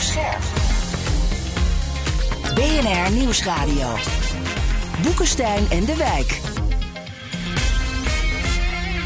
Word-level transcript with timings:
Blijf 0.00 0.12
scherp. 0.12 0.42
BNR 2.54 3.12
Nieuwsradio. 3.18 3.94
Boekenstein 5.02 5.70
en 5.70 5.84
de 5.84 5.96
Wijk. 5.96 6.40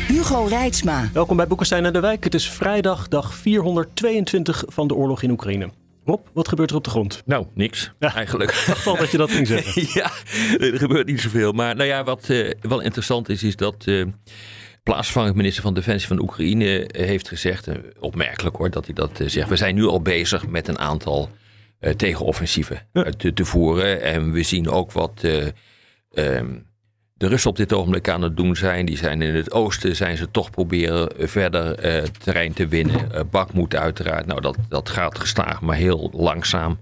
Hugo 0.09 0.45
Reitsma. 0.45 1.11
Welkom 1.12 1.37
bij 1.37 1.47
Boekenstein 1.47 1.84
en 1.84 1.93
de 1.93 2.01
Wijk. 2.01 2.25
Het 2.25 2.34
is 2.34 2.51
vrijdag, 2.51 3.09
dag 3.09 3.34
422 3.34 4.65
van 4.67 4.89
de 4.89 4.95
oorlog 4.95 5.23
in 5.23 5.30
Oekraïne. 5.30 5.70
Rob, 6.05 6.27
wat 6.33 6.48
gebeurt 6.48 6.70
er 6.70 6.77
op 6.77 6.84
de 6.84 6.91
grond? 6.91 7.23
Nou, 7.25 7.47
niks 7.55 7.92
Ja. 7.98 8.15
eigenlijk. 8.15 8.51
Ik 8.51 8.65
dacht 8.67 8.87
al 8.87 8.97
dat 8.97 9.11
je 9.11 9.17
dat 9.17 9.31
ging 9.31 9.47
zeggen. 9.47 9.83
ja, 10.01 10.11
er 10.59 10.79
gebeurt 10.79 11.06
niet 11.06 11.20
zoveel. 11.20 11.53
Maar 11.53 11.77
nou 11.77 11.89
ja, 11.89 12.05
wat 12.05 12.29
eh, 12.29 12.51
wel 12.61 12.81
interessant 12.81 13.29
is, 13.29 13.42
is 13.42 13.56
dat 13.56 13.84
eh 13.84 14.05
plaatsvervangend 14.84 15.37
minister 15.37 15.62
van 15.62 15.74
Defensie 15.74 16.09
van 16.09 16.20
Oekraïne 16.20 16.87
eh, 16.87 17.06
heeft 17.06 17.29
gezegd, 17.29 17.66
eh, 17.66 17.77
opmerkelijk 17.98 18.56
hoor, 18.56 18.70
dat 18.70 18.84
hij 18.84 18.95
dat 18.95 19.20
eh, 19.20 19.29
zegt. 19.29 19.48
We 19.48 19.56
zijn 19.56 19.75
nu 19.75 19.84
al 19.87 20.01
bezig 20.01 20.47
met 20.47 20.69
een 20.69 20.79
aantal 20.79 21.30
tegenoffensieven 21.97 22.87
te, 23.17 23.33
te 23.33 23.44
voeren. 23.44 24.03
En 24.03 24.33
we 24.33 24.42
zien 24.42 24.69
ook 24.69 24.92
wat 24.92 25.25
eh, 25.25 26.36
ehm, 26.36 26.55
de 27.25 27.30
Russen 27.30 27.50
op 27.50 27.56
dit 27.56 27.72
ogenblik 27.72 28.08
aan 28.08 28.22
het 28.22 28.36
doen 28.36 28.56
zijn. 28.56 28.86
Die 28.86 28.97
zijn 28.97 29.22
in 29.22 29.34
het 29.34 29.53
oosten, 29.53 29.97
zijn 29.97 30.17
ze 30.17 30.30
toch 30.30 30.50
proberen 30.50 31.19
eh, 31.19 31.27
verder 31.27 31.75
eh, 31.78 32.03
terrein 32.03 32.53
te 32.53 32.66
winnen. 32.69 33.12
Eh 33.12 33.20
Bakmoed 33.31 33.75
uiteraard. 33.77 34.27
Nou, 34.27 34.41
dat, 34.41 34.56
dat 34.69 34.89
gaat 34.89 35.19
gestaag, 35.19 35.61
maar 35.61 35.77
heel 35.77 36.11
langzaam. 36.14 36.78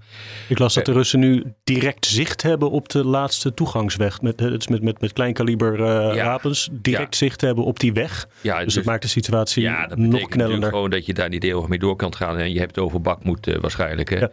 Ik 0.49 0.59
las 0.59 0.73
dat 0.73 0.85
de 0.85 0.91
Russen 0.91 1.19
nu 1.19 1.43
direct 1.63 2.05
zicht 2.05 2.41
hebben 2.41 2.71
op 2.71 2.89
de 2.89 3.05
laatste 3.05 3.53
toegangsweg. 3.53 4.21
Met, 4.21 4.37
dus 4.37 4.67
met, 4.67 4.81
met, 4.81 5.01
met 5.01 5.13
kleinkaliber 5.13 5.73
eh 5.83 6.15
Ja. 6.15 6.25
wapens. 6.25 6.69
Direct 6.71 7.11
Ja. 7.13 7.17
zicht 7.17 7.41
hebben 7.41 7.63
op 7.63 7.79
die 7.79 7.93
weg. 7.93 8.27
Ja, 8.41 8.63
Dus 8.63 8.73
dat 8.73 8.83
maakt 8.83 9.01
de 9.01 9.07
situatie 9.07 9.63
Ja, 9.63 9.87
dat 9.87 9.97
nog 9.97 10.27
knellender. 10.29 10.69
gewoon 10.69 10.89
dat 10.89 11.05
je 11.05 11.13
daar 11.13 11.29
niet 11.29 11.43
heel 11.43 11.59
erg 11.59 11.69
mee 11.69 11.79
door 11.79 11.95
kan 11.95 12.15
gaan. 12.15 12.37
En 12.37 12.53
je 12.53 12.59
hebt 12.59 12.75
het 12.75 12.85
over 12.85 13.01
bakmoed 13.01 13.57
waarschijnlijk. 13.61 14.09
Hè? 14.09 14.25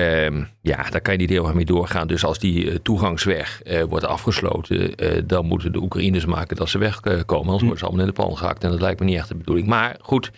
Ja. 0.00 0.30
Ja. 0.62 0.90
daar 0.90 1.00
kan 1.00 1.12
je 1.12 1.18
niet 1.18 1.28
heel 1.30 1.44
erg 1.44 1.54
mee 1.54 1.64
doorgaan. 1.64 2.06
Dus 2.06 2.24
als 2.24 2.38
die 2.38 2.70
eh, 2.70 2.76
toegangsweg 2.82 3.62
eh, 3.62 3.82
wordt 3.82 4.04
afgesloten, 4.06 4.94
eh, 4.94 5.22
dan 5.26 5.46
moeten 5.46 5.72
de 5.72 5.82
Oekraïners 5.82 6.24
maken 6.26 6.56
dat 6.56 6.68
ze 6.68 6.78
wegkomen. 6.78 7.26
Anders 7.28 7.58
Hm. 7.60 7.62
worden 7.64 7.78
ze 7.78 7.84
allemaal 7.84 8.04
in 8.06 8.12
de 8.14 8.20
pan 8.22 8.36
gehakt. 8.36 8.64
En 8.64 8.70
dat 8.70 8.80
lijkt 8.80 9.00
me 9.00 9.06
niet 9.06 9.16
echt 9.16 9.28
de 9.28 9.34
bedoeling. 9.34 9.66
Maar 9.66 9.96
goed, 10.00 10.30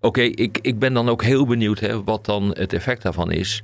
oké, 0.00 0.20
ik, 0.22 0.58
ik 0.62 0.78
ben 0.78 0.94
dan 0.94 1.08
ook 1.08 1.22
heel 1.22 1.46
benieuwd 1.46 1.78
hè, 1.80 2.02
wat 2.04 2.24
dan 2.24 2.50
het 2.58 2.72
effect 2.72 3.02
daarvan 3.02 3.30
is. 3.32 3.62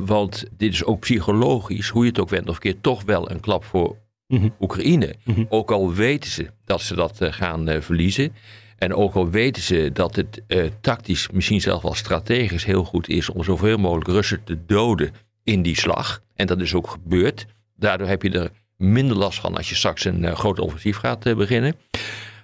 Want 0.00 0.44
dit 0.56 0.72
is 0.72 0.84
ook 0.84 1.00
psychologisch, 1.00 1.88
hoe 1.88 2.02
je 2.02 2.08
het 2.10 2.20
ook 2.20 2.28
wendt 2.28 2.48
of 2.48 2.58
keert, 2.58 2.82
toch 2.82 3.02
wel 3.04 3.30
een 3.30 3.40
klap 3.40 3.64
voor 3.64 3.96
Mhm. 4.26 4.48
Oekraïne. 4.60 5.14
Mhm. 5.24 5.44
Ook 5.48 5.70
al 5.70 5.92
weten 5.92 6.30
ze 6.30 6.46
dat 6.64 6.80
ze 6.80 6.94
dat 6.94 7.18
gaan 7.20 7.68
verliezen. 7.82 8.32
En 8.78 8.94
ook 8.94 9.14
al 9.14 9.30
weten 9.30 9.62
ze 9.62 9.90
dat 9.92 10.16
het 10.16 10.42
eh, 10.46 10.64
tactisch, 10.80 11.28
misschien 11.30 11.60
zelfs 11.60 11.82
wel 11.82 11.94
strategisch 11.94 12.64
heel 12.64 12.84
goed 12.84 13.08
is 13.08 13.28
om 13.28 13.44
zoveel 13.44 13.76
mogelijk 13.76 14.10
Russen 14.10 14.44
te 14.44 14.64
doden 14.66 15.12
in 15.44 15.62
die 15.62 15.76
slag. 15.76 16.22
En 16.34 16.46
dat 16.46 16.60
is 16.60 16.74
ook 16.74 16.88
gebeurd. 16.88 17.46
Daardoor 17.76 18.06
heb 18.06 18.22
je 18.22 18.30
er 18.30 18.50
minder 18.76 19.16
last 19.16 19.40
van 19.40 19.56
als 19.56 19.68
je 19.68 19.74
straks 19.74 20.04
een 20.04 20.24
eh, 20.24 20.34
groot 20.34 20.58
offensief 20.58 20.96
gaat 20.96 21.26
eh, 21.26 21.36
beginnen. 21.36 21.74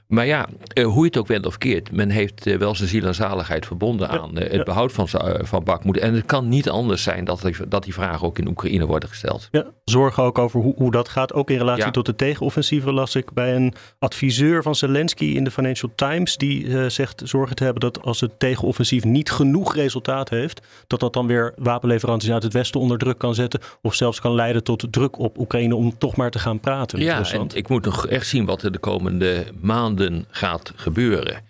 Maar 0.07 0.27
ja, 0.27 0.49
eh, 0.73 0.85
hoe 0.85 0.99
je 0.99 1.05
het 1.05 1.17
ook 1.17 1.27
wendt 1.27 1.47
of 1.47 1.59
keert, 1.59 1.93
men 1.93 2.11
heeft 2.11 2.47
eh, 2.47 2.59
wel 2.59 2.75
zijn 2.75 2.89
ziel 2.89 3.05
en 3.05 3.15
zaligheid 3.15 3.67
verbonden 3.67 4.09
aan 4.09 4.39
eh, 4.39 4.53
het 4.53 4.65
behoud 4.65 4.93
van, 4.93 5.09
van 5.43 5.65
Bakhmut. 5.65 5.99
En 5.99 6.15
het 6.15 6.27
kan 6.27 6.49
niet 6.49 6.71
anders 6.71 7.03
zijn 7.03 7.25
dat 7.25 7.43
die, 7.43 7.55
dat 7.69 7.85
die 7.85 7.95
vragen 7.95 8.27
ook 8.27 8.39
in 8.39 8.49
Oekraïne 8.49 8.87
worden 8.87 9.09
gesteld. 9.09 9.49
Ja, 9.51 9.67
zorgen 9.85 10.23
ook 10.23 10.39
over 10.39 10.61
hoe, 10.61 10.75
hoe 10.77 10.91
dat 10.91 11.09
gaat. 11.09 11.33
Ook 11.33 11.51
in 11.51 11.59
relatie 11.59 11.85
Ja. 11.85 11.91
tot 11.91 12.07
de 12.07 12.17
tegenoffensieven 12.17 12.93
las 12.93 13.15
ik 13.15 13.33
bij 13.33 13.57
een 13.57 13.75
adviseur 13.99 14.63
van 14.63 14.75
Zelensky 14.75 15.25
in 15.25 15.45
de 15.45 15.51
Financial 15.51 15.93
Times. 15.95 16.37
Die 16.37 16.91
zegt 16.91 17.23
zorgen 17.25 17.57
te 17.57 17.65
hebben 17.65 17.81
dat 17.81 18.03
als 18.03 18.21
het 18.21 18.39
tegenoffensief 18.39 19.05
niet 19.05 19.31
genoeg 19.31 19.75
resultaat 19.75 20.29
heeft, 20.29 20.61
dat 20.87 21.01
dat 21.01 21.13
dan 21.13 21.27
weer 21.27 21.53
wapenleveranties 21.57 22.31
uit 22.31 22.43
het 22.43 22.53
Westen 22.53 22.81
onder 22.81 22.99
druk 22.99 23.19
kan 23.19 23.35
zetten. 23.35 23.61
Of 23.83 23.95
zelfs 23.95 24.21
kan 24.21 24.35
leiden 24.35 24.65
tot 24.65 24.87
druk 24.91 25.19
op 25.19 25.39
Oekraïne 25.39 25.75
om 25.75 25.99
toch 25.99 26.17
maar 26.17 26.31
te 26.31 26.39
gaan 26.39 26.61
praten 26.61 26.99
Ja, 26.99 27.33
en 27.33 27.49
ik 27.55 27.69
moet 27.69 27.85
nog 27.85 28.07
echt 28.07 28.27
zien 28.27 28.45
wat 28.45 28.63
er 28.63 28.73
de 28.73 28.79
komende 28.79 29.45
maanden 29.61 30.04
gaat 30.31 30.73
gebeuren. 30.77 31.43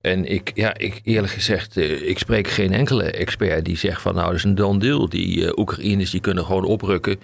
En 0.00 0.24
ik, 0.24 0.52
ja, 0.54 0.76
ik 0.76 1.00
eerlijk 1.04 1.32
gezegd, 1.32 1.76
eh, 1.76 2.08
ik 2.08 2.18
spreek 2.18 2.48
geen 2.48 2.72
enkele 2.72 3.04
expert 3.04 3.64
die 3.64 3.76
zegt 3.76 4.02
van 4.02 4.14
nou, 4.14 4.26
dat 4.26 4.36
is 4.36 4.44
een 4.44 4.54
done 4.54 4.78
deal. 4.78 5.08
Die 5.08 5.46
eh, 5.46 5.58
Oekraïners 5.58 6.10
die 6.10 6.20
kunnen 6.20 6.44
gewoon 6.44 6.64
oprukken. 6.64 7.20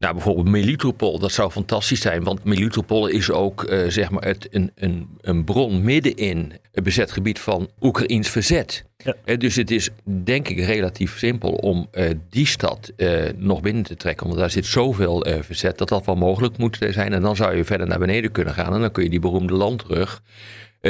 Nou, 0.00 0.14
bijvoorbeeld 0.14 0.48
Melitopol, 0.48 1.18
dat 1.18 1.32
zou 1.32 1.50
fantastisch 1.50 2.00
zijn. 2.00 2.22
Want 2.24 2.44
Melitopol 2.44 3.06
is 3.06 3.30
ook 3.30 3.64
eh, 3.64 3.88
zeg 3.88 4.10
maar 4.10 4.24
het, 4.24 4.48
een, 4.50 4.72
een, 4.74 5.08
een 5.20 5.44
bron 5.44 5.82
midden 5.82 6.14
in 6.14 6.52
het 6.72 6.84
bezet 6.84 7.12
gebied 7.12 7.38
van 7.38 7.70
Oekraïns 7.80 8.28
verzet. 8.28 8.84
Ja. 8.96 9.14
Eh, 9.24 9.38
dus 9.38 9.56
het 9.56 9.70
is 9.70 9.90
denk 10.24 10.48
ik 10.48 10.58
relatief 10.64 11.18
simpel 11.18 11.50
om 11.50 11.88
eh, 11.90 12.10
die 12.30 12.46
stad 12.46 12.92
nog 13.36 13.60
binnen 13.60 13.82
te 13.82 13.96
trekken. 13.96 14.26
Want 14.26 14.38
daar 14.38 14.50
zit 14.50 14.66
zoveel 14.66 15.26
verzet 15.40 15.78
dat 15.78 15.88
dat 15.88 16.06
wel 16.06 16.16
mogelijk 16.16 16.56
moet 16.56 16.78
zijn. 16.90 17.12
En 17.12 17.22
dan 17.22 17.36
zou 17.36 17.56
je 17.56 17.64
verder 17.64 17.86
naar 17.86 17.98
beneden 17.98 18.32
kunnen 18.32 18.54
gaan. 18.54 18.74
En 18.74 18.80
dan 18.80 18.92
kun 18.92 19.02
je 19.02 19.10
die 19.10 19.20
beroemde 19.20 19.54
landrug 19.54 20.22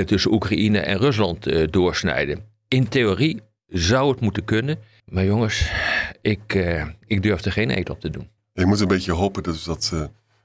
tussen 0.04 0.32
Oekraïne 0.32 0.78
en 0.78 0.98
Rusland 0.98 1.72
doorsnijden. 1.72 2.44
In 2.69 2.88
theorie 2.88 3.41
zou 3.69 4.10
het 4.10 4.21
moeten 4.21 4.44
kunnen. 4.44 4.78
Maar 5.04 5.25
jongens, 5.25 5.71
ik, 6.21 6.54
ik 7.06 7.22
durf 7.22 7.44
er 7.44 7.53
geen 7.53 7.78
eet 7.78 7.91
op 7.91 8.00
te 8.00 8.10
doen. 8.10 8.28
Je 8.53 8.66
moet 8.66 8.81
een 8.81 8.88
beetje 8.88 9.12
hopen 9.12 9.43
dus 9.43 9.65
dat 9.65 9.91
eh, 9.94 10.03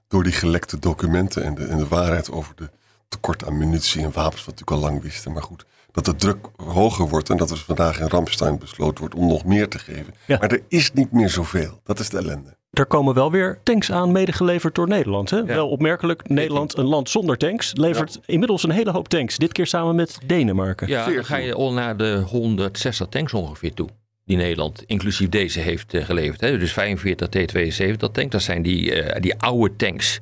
door 0.08 0.24
die 0.24 0.34
gelekte 0.34 0.80
documenten 0.80 1.44
en 1.44 1.56
de, 1.56 1.66
en 1.66 1.78
de 1.78 1.88
waarheid 1.88 2.32
over 2.32 2.56
de 2.56 2.70
tekort 3.08 3.46
aan 3.46 3.58
munitie 3.58 4.04
en 4.04 4.12
wapens, 4.12 4.46
wat 4.46 4.60
natuurlijk 4.60 4.72
al 4.72 4.90
lang 4.90 5.02
wisten, 5.02 5.32
maar 5.32 5.44
goed, 5.44 5.66
dat 5.92 6.06
de 6.06 6.16
druk 6.16 6.48
hoger 6.56 7.08
wordt 7.10 7.30
en 7.30 7.38
dat 7.38 7.52
er 7.52 7.58
vandaag 7.58 8.00
in 8.00 8.08
Ramstein 8.08 8.60
besloten 8.60 9.00
wordt 9.00 9.16
om 9.16 9.28
nog 9.28 9.46
meer 9.46 9.68
te 9.68 9.80
geven. 9.80 10.14
Ja. 10.26 10.38
Maar 10.40 10.52
er 10.52 10.64
is 10.68 10.94
niet 10.94 11.12
meer 11.12 11.30
zoveel. 11.30 11.80
Dat 11.84 12.00
is 12.00 12.10
de 12.10 12.18
ellende. 12.18 12.58
Er 12.72 12.86
komen 12.86 13.14
wel 13.14 13.32
weer 13.32 13.60
tanks 13.64 13.92
aan, 13.92 14.12
medegeleverd 14.12 14.76
door 14.76 14.88
Nederland. 14.88 15.30
Hè? 15.30 15.46
Wel 15.46 15.70
opmerkelijk, 15.70 16.30
Nederland, 16.30 16.78
een 16.78 16.86
land 16.86 17.10
zonder 17.10 17.38
tanks, 17.38 17.72
levert 17.74 18.20
inmiddels 18.26 18.64
een 18.64 18.72
hele 18.72 18.92
hoop 18.92 19.08
tanks. 19.08 19.38
Dit 19.38 19.52
keer 19.52 19.68
samen 19.68 19.96
met 19.96 20.18
Denemarken. 20.26 20.88
Ja, 20.88 21.10
dan 21.10 21.26
ga 21.26 21.38
je 21.38 21.54
al 21.54 21.74
naar 21.74 21.98
de 21.98 22.24
160 22.28 23.08
tanks 23.08 23.34
ongeveer 23.34 23.74
toe. 23.74 23.90
Die 24.26 24.38
Nederland, 24.38 24.84
inclusief 24.86 25.30
deze, 25.30 25.60
heeft 25.60 25.94
eh, 25.94 26.06
geleverd. 26.06 26.42
Hè? 26.42 26.58
Dus 26.58 26.74
45 26.74 27.28
T-72 27.28 28.12
tanks. 28.12 28.32
Dat 28.32 28.42
zijn 28.42 28.62
die, 28.62 28.94
eh, 28.94 29.22
die 29.22 29.36
oude 29.38 29.76
tanks 29.76 30.20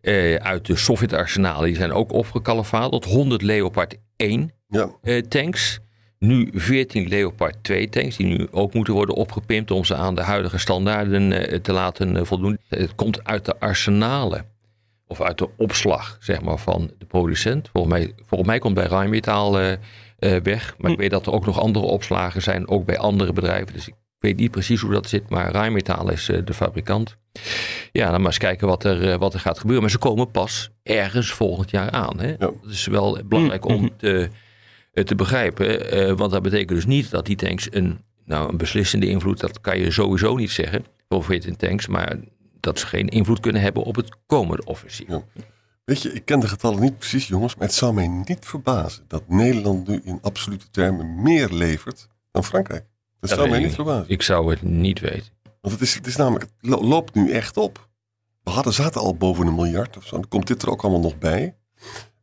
eh, 0.00 0.34
uit 0.34 0.66
de 0.66 0.76
Sovjet-arsenalen. 0.76 1.66
Die 1.66 1.76
zijn 1.76 1.92
ook 1.92 2.12
opgekalifadeld. 2.12 3.04
100 3.04 3.42
Leopard 3.42 3.96
1 4.16 4.52
Ja, 4.68 4.90
eh, 5.02 5.22
tanks. 5.22 5.78
Nu 6.18 6.50
14 6.54 7.08
Leopard 7.08 7.56
2 7.62 7.88
tanks, 7.88 8.16
die 8.16 8.26
nu 8.26 8.46
ook 8.50 8.74
moeten 8.74 8.94
worden 8.94 9.14
opgepimpt 9.14 9.70
om 9.70 9.84
ze 9.84 9.94
aan 9.94 10.14
de 10.14 10.22
huidige 10.22 10.58
standaarden 10.58 11.62
te 11.62 11.72
laten 11.72 12.26
voldoen. 12.26 12.58
Het 12.68 12.94
komt 12.94 13.24
uit 13.24 13.44
de 13.44 13.58
arsenalen. 13.58 14.46
Of 15.06 15.20
uit 15.20 15.38
de 15.38 15.48
opslag, 15.56 16.16
zeg 16.20 16.40
maar, 16.42 16.58
van 16.58 16.90
de 16.98 17.04
producent. 17.04 17.68
Volgens 17.72 17.94
mij, 17.94 18.12
volgens 18.26 18.50
mij 18.50 18.58
komt 18.58 18.74
bij 18.74 18.86
Rijnmetaal 18.86 19.78
eh, 20.24 20.40
weg. 20.42 20.74
Maar 20.78 20.90
ik 20.90 20.98
weet 20.98 21.10
dat 21.10 21.26
er 21.26 21.32
ook 21.32 21.46
nog 21.46 21.60
andere 21.60 21.84
opslagen 21.84 22.42
zijn, 22.42 22.68
ook 22.68 22.84
bij 22.84 22.98
andere 22.98 23.32
bedrijven. 23.32 23.72
Dus 23.72 23.88
ik 23.88 23.94
weet 24.30 24.36
niet 24.36 24.50
precies 24.50 24.80
hoe 24.80 24.92
dat 24.92 25.08
zit, 25.08 25.28
maar 25.28 25.50
Rijnmetaal 25.50 26.10
is 26.10 26.28
eh, 26.28 26.38
de 26.44 26.54
fabrikant. 26.54 27.16
Ja, 27.92 28.10
dan 28.10 28.20
maar 28.20 28.30
eens 28.30 28.38
kijken 28.38 28.66
wat 28.68 28.84
er, 28.84 29.10
eh, 29.10 29.18
wat 29.18 29.34
er 29.34 29.40
gaat 29.40 29.58
gebeuren. 29.58 29.82
Maar 29.82 29.90
ze 29.90 29.98
komen 29.98 30.30
pas 30.30 30.70
ergens 30.82 31.30
volgend 31.30 31.70
jaar 31.70 31.90
aan. 31.90 32.20
Hè? 32.20 32.36
Dat 32.36 32.54
is 32.68 32.86
wel 32.86 33.18
belangrijk 33.24 33.64
om 33.64 33.90
te, 33.96 34.28
eh, 34.92 35.04
te 35.04 35.14
begrijpen. 35.14 36.16
want 36.16 36.30
dat 36.30 36.42
betekent 36.42 36.68
dus 36.68 36.86
niet 36.86 37.10
dat 37.10 37.26
die 37.26 37.36
tanks 37.36 37.68
een, 37.70 38.00
nou, 38.24 38.50
een 38.50 38.56
beslissende 38.56 39.06
invloed, 39.06 39.40
dat 39.40 39.60
kan 39.60 39.78
je 39.78 39.90
sowieso 39.90 40.36
niet 40.36 40.50
zeggen, 40.50 40.84
voor 41.08 41.24
14 41.24 41.56
tanks, 41.56 41.86
maar 41.86 42.16
dat 42.60 42.78
ze 42.78 42.86
geen 42.86 43.08
invloed 43.08 43.40
kunnen 43.40 43.62
hebben 43.62 43.82
op 43.82 43.96
het 43.96 44.16
komende 44.26 44.64
offensief. 44.64 45.08
Ja. 45.08 45.22
Weet 45.84 46.02
je, 46.02 46.12
ik 46.12 46.24
ken 46.24 46.40
de 46.40 46.48
getallen 46.48 46.80
niet 46.80 46.98
precies, 46.98 47.28
jongens, 47.28 47.54
maar 47.54 47.66
het 47.66 47.76
zou 47.76 47.94
mij 47.94 48.08
niet 48.08 48.38
verbazen 48.46 49.04
dat 49.08 49.22
Nederland 49.28 49.88
nu 49.88 50.00
in 50.04 50.18
absolute 50.22 50.70
termen 50.70 51.22
meer 51.22 51.48
levert 51.52 52.08
dan 52.30 52.44
Frankrijk. 52.44 52.84
Dat 53.20 53.30
zou 53.30 53.48
mij 53.48 53.58
ik 53.58 53.64
niet 53.64 53.74
verbazen. 53.74 54.08
Ik 54.08 54.22
zou 54.22 54.50
het 54.50 54.62
niet 54.62 55.00
weten. 55.00 55.32
Want 55.60 55.74
het 55.74 55.80
is, 55.82 55.94
het 55.94 56.06
is 56.06 56.16
namelijk, 56.16 56.44
het 56.60 56.70
lo- 56.70 56.82
loopt 56.84 57.14
nu 57.14 57.30
echt 57.30 57.56
op. 57.56 57.88
We 58.42 58.50
hadden, 58.50 58.72
zaten 58.72 59.00
al 59.00 59.14
boven 59.16 59.46
een 59.46 59.54
miljard 59.54 59.96
of 59.96 60.06
zo. 60.06 60.16
Dan 60.16 60.28
komt 60.28 60.46
dit 60.46 60.62
er 60.62 60.70
ook 60.70 60.82
allemaal 60.82 61.00
nog 61.00 61.18
bij. 61.18 61.56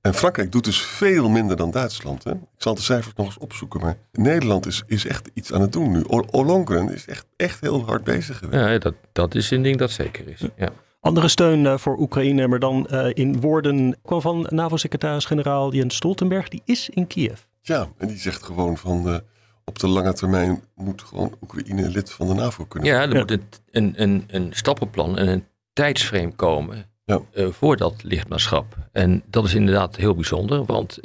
En 0.01 0.13
Frankrijk 0.13 0.51
doet 0.51 0.63
dus 0.63 0.81
veel 0.81 1.29
minder 1.29 1.57
dan 1.57 1.71
Duitsland. 1.71 2.23
Hè? 2.23 2.31
Ik 2.31 2.37
zal 2.57 2.75
de 2.75 2.81
cijfers 2.81 3.15
nog 3.15 3.25
eens 3.25 3.37
opzoeken. 3.37 3.79
Maar 3.79 3.97
Nederland 4.11 4.65
is, 4.65 4.83
is 4.87 5.05
echt 5.05 5.29
iets 5.33 5.53
aan 5.53 5.61
het 5.61 5.71
doen 5.71 5.91
nu. 5.91 6.01
Ollongren 6.31 6.93
is 6.93 7.05
echt, 7.05 7.25
echt 7.35 7.61
heel 7.61 7.85
hard 7.85 8.03
bezig 8.03 8.37
geweest. 8.37 8.63
Ja, 8.63 8.77
dat, 8.77 8.93
dat 9.11 9.35
is 9.35 9.51
een 9.51 9.61
ding 9.61 9.77
dat 9.77 9.91
zeker 9.91 10.27
is. 10.27 10.41
Ja. 10.55 10.69
Andere 11.01 11.27
steun 11.27 11.65
eh, 11.65 11.77
voor 11.77 11.97
Oekraïne, 11.97 12.47
maar 12.47 12.59
dan 12.59 12.87
uh, 12.91 13.05
in 13.13 13.39
woorden 13.39 13.95
kwam 14.03 14.21
van 14.21 14.47
NAVO-secretaris-generaal 14.49 15.73
Jens 15.73 15.95
Stoltenberg. 15.95 16.47
Die 16.47 16.61
is 16.65 16.89
in 16.89 17.07
Kiev. 17.07 17.41
Ja, 17.61 17.87
en 17.97 18.07
die 18.07 18.17
zegt 18.17 18.43
gewoon 18.43 18.77
van 18.77 19.07
uh, 19.07 19.17
op 19.65 19.79
de 19.79 19.87
lange 19.87 20.13
termijn 20.13 20.63
moet 20.75 21.01
gewoon 21.01 21.35
Oekraïne 21.41 21.89
lid 21.89 22.11
van 22.11 22.27
de 22.27 22.33
NAVO 22.33 22.65
kunnen 22.65 22.89
Ja, 22.89 23.01
er 23.01 23.15
moet 23.15 23.31
een, 23.31 23.43
een, 23.71 23.93
een, 23.95 24.23
een 24.27 24.49
stappenplan 24.53 25.17
en 25.17 25.27
een 25.27 25.45
tijdsframe 25.73 26.31
komen 26.35 26.85
ja. 27.05 27.21
voor 27.51 27.77
dat 27.77 28.03
lidmaatschap. 28.03 28.77
En 28.91 29.23
dat 29.25 29.45
is 29.45 29.53
inderdaad 29.53 29.95
heel 29.95 30.15
bijzonder, 30.15 30.65
want 30.65 30.99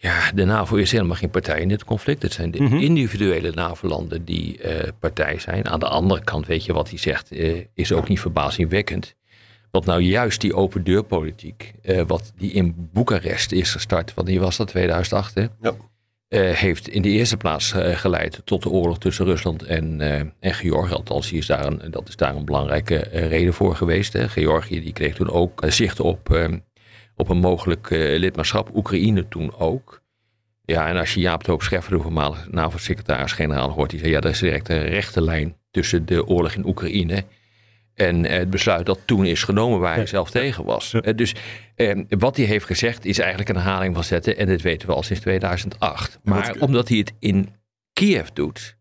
ja, 0.00 0.32
de 0.32 0.44
NAVO 0.44 0.76
is 0.76 0.92
helemaal 0.92 1.16
geen 1.16 1.30
partij 1.30 1.60
in 1.60 1.68
dit 1.68 1.84
conflict. 1.84 2.22
Het 2.22 2.32
zijn 2.32 2.50
de 2.50 2.60
mm 2.60 2.66
-hmm. 2.66 2.78
individuele 2.78 3.50
NAVO-landen 3.50 4.24
die 4.24 4.60
uh, 4.62 4.82
partij 4.98 5.38
zijn. 5.38 5.68
Aan 5.68 5.80
de 5.80 5.88
andere 5.88 6.24
kant, 6.24 6.46
weet 6.46 6.64
je 6.64 6.72
wat 6.72 6.88
hij 6.88 6.98
zegt, 6.98 7.32
uh, 7.32 7.64
is 7.74 7.92
ook 7.92 8.08
niet 8.08 8.20
verbazingwekkend. 8.20 9.14
Want 9.70 9.84
nou 9.84 10.00
juist 10.00 10.40
die 10.40 10.54
open 10.54 10.84
deurpolitiek, 10.84 11.72
uh, 11.82 12.02
wat 12.06 12.32
die 12.36 12.52
in 12.52 12.88
Boekarest 12.92 13.52
is 13.52 13.72
gestart, 13.72 14.14
wanneer 14.14 14.40
was 14.40 14.56
dat, 14.56 14.68
2008 14.68 15.34
hè? 15.34 15.46
Ja. 15.60 15.74
heeft 16.54 16.88
in 16.88 17.02
de 17.02 17.08
eerste 17.08 17.36
plaats 17.36 17.72
geleid 17.76 18.40
tot 18.44 18.62
de 18.62 18.68
oorlog 18.68 18.98
tussen 18.98 19.24
Rusland 19.24 19.62
en, 19.62 20.00
en 20.40 20.54
Georgië. 20.54 20.94
Althans, 20.94 21.32
is 21.32 21.46
daar 21.46 21.66
een, 21.66 21.90
dat 21.90 22.08
is 22.08 22.16
daar 22.16 22.36
een 22.36 22.44
belangrijke 22.44 22.96
reden 23.12 23.54
voor 23.54 23.76
geweest. 23.76 24.12
Hè. 24.12 24.28
Georgië 24.28 24.80
die 24.80 24.92
kreeg 24.92 25.14
toen 25.14 25.30
ook 25.30 25.62
zicht 25.66 26.00
op 26.00 26.48
op 27.20 27.28
een 27.28 27.38
mogelijk 27.38 27.90
uh, 27.90 28.18
lidmaatschap. 28.18 28.76
Oekraïne 28.76 29.28
toen 29.28 29.54
ook. 29.58 30.02
Ja, 30.64 30.88
en 30.88 30.96
als 30.96 31.14
je 31.14 31.20
Jaap 31.20 31.46
Hoop 31.46 31.62
Scheffer, 31.62 31.96
de 31.96 32.02
voormalige 32.02 32.48
NAVO-secretaris-generaal, 32.50 33.70
hoort, 33.70 33.90
die 33.90 33.98
zei, 33.98 34.10
ja, 34.10 34.20
dat 34.20 34.32
is 34.32 34.38
direct 34.38 34.68
een 34.68 34.84
rechte 34.84 35.22
lijn 35.22 35.56
tussen 35.70 36.06
de 36.06 36.26
oorlog 36.26 36.52
in 36.52 36.66
Oekraïne 36.66 37.24
en 37.94 38.24
het 38.24 38.50
besluit 38.50 38.86
dat 38.86 39.00
toen 39.04 39.24
is 39.24 39.42
genomen 39.42 39.80
waar 39.80 39.94
hij 39.94 40.06
zelf 40.06 40.30
tegen 40.30 40.64
was. 40.64 40.90
Ja. 40.90 41.12
Dus 41.12 41.34
eh, 41.74 42.00
wat 42.08 42.36
hij 42.36 42.46
heeft 42.46 42.66
gezegd 42.66 43.04
is 43.04 43.18
eigenlijk 43.18 43.48
een 43.48 43.56
herhaling 43.56 43.94
van 43.94 44.04
zetten 44.04 44.36
en 44.36 44.46
dit 44.46 44.62
weten 44.62 44.88
we 44.88 44.94
al 44.94 45.02
sinds 45.02 45.22
2008. 45.22 46.18
Maar 46.22 46.54
omdat 46.58 46.88
hij 46.88 46.98
het 46.98 47.12
in 47.18 47.48
Kiev 47.92 48.28
doet 48.28 48.76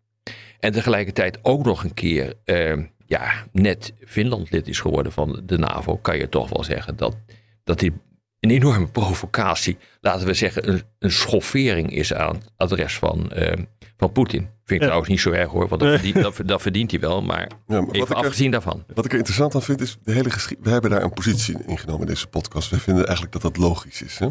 en 0.59 0.71
tegelijkertijd 0.71 1.39
ook 1.41 1.65
nog 1.65 1.83
een 1.83 1.93
keer 1.93 2.33
eh, 2.43 2.77
ja, 3.05 3.31
net 3.51 3.93
Finland 4.05 4.51
lid 4.51 4.67
is 4.67 4.79
geworden 4.79 5.11
van 5.11 5.41
de 5.45 5.57
NAVO, 5.57 5.97
kan 5.97 6.17
je 6.17 6.29
toch 6.29 6.49
wel 6.49 6.63
zeggen 6.63 6.95
dat, 6.95 7.17
dat 7.63 7.81
hij 7.81 7.91
een 8.39 8.49
enorme 8.49 8.87
provocatie, 8.87 9.77
laten 10.01 10.27
we 10.27 10.33
zeggen, 10.33 10.69
een, 10.69 10.83
een 10.99 11.11
schoffering 11.11 11.91
is 11.95 12.13
aan 12.13 12.35
het 12.35 12.51
adres 12.57 12.97
van, 12.97 13.31
uh, 13.35 13.51
van 13.97 14.11
Poetin. 14.11 14.39
Vind 14.41 14.51
ik 14.65 14.79
ja. 14.79 14.85
trouwens 14.85 15.09
niet 15.09 15.19
zo 15.19 15.31
erg 15.31 15.49
hoor, 15.49 15.67
want 15.67 15.81
dat, 15.81 15.89
verdient, 15.89 16.21
dat, 16.21 16.41
dat 16.45 16.61
verdient 16.61 16.91
hij 16.91 16.99
wel. 16.99 17.21
Maar, 17.21 17.51
ja, 17.67 17.81
maar 17.81 17.95
even 17.95 18.15
afgezien 18.15 18.45
er, 18.45 18.51
daarvan. 18.51 18.83
Wat 18.93 19.05
ik 19.05 19.11
er 19.11 19.17
interessant 19.17 19.55
aan 19.55 19.61
vind 19.61 19.81
is, 19.81 19.97
de 20.03 20.11
hele 20.11 20.29
we 20.59 20.69
hebben 20.69 20.89
daar 20.89 21.03
een 21.03 21.13
positie 21.13 21.53
in 21.53 21.67
ingenomen 21.67 22.01
in 22.01 22.13
deze 22.13 22.27
podcast. 22.27 22.69
We 22.69 22.79
vinden 22.79 23.03
eigenlijk 23.03 23.33
dat 23.33 23.41
dat 23.41 23.57
logisch 23.57 24.01
is. 24.01 24.19
Hè? 24.19 24.27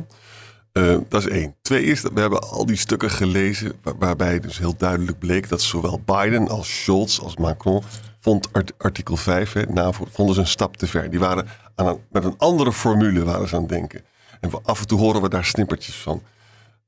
Uh, 0.79 0.99
dat 1.09 1.27
is 1.27 1.29
één. 1.29 1.57
Twee 1.63 1.85
is 1.85 2.03
dat 2.03 2.13
we 2.13 2.21
hebben 2.21 2.43
al 2.43 2.67
die 2.67 2.77
stukken 2.77 3.11
gelezen 3.11 3.73
waar, 3.83 3.99
waarbij 3.99 4.41
dus 4.41 4.59
heel 4.59 4.77
duidelijk 4.77 5.19
bleek 5.19 5.49
dat 5.49 5.63
zowel 5.63 6.01
Biden 6.05 6.49
als 6.49 6.83
Scholz 6.83 7.19
als 7.19 7.37
Macron 7.37 7.83
vond 8.21 8.49
artikel 8.79 9.17
5, 9.17 9.53
hè, 9.53 9.63
NAVO, 9.63 10.07
vonden 10.11 10.35
ze 10.35 10.41
een 10.41 10.47
stap 10.47 10.77
te 10.77 10.87
ver. 10.87 11.11
Die 11.11 11.19
waren 11.19 11.47
aan 11.75 11.99
met 12.11 12.25
een 12.25 12.39
andere 12.39 12.73
formule 12.73 13.25
waren 13.25 13.49
ze 13.49 13.55
aan 13.55 13.61
het 13.61 13.71
denken. 13.71 14.05
En 14.41 14.51
af 14.65 14.81
en 14.81 14.87
toe 14.87 14.99
horen 14.99 15.23
we 15.23 15.29
daar 15.29 15.45
snippertjes 15.45 15.97
van. 15.97 16.23